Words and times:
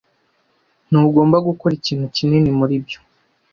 Ntugomba 0.89 1.37
gukora 1.47 1.73
ikintu 1.79 2.05
kinini 2.15 2.49
muri 2.59 2.75
byo. 2.85 2.99